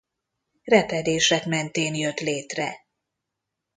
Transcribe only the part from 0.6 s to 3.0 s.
Repedések mentén jött létre.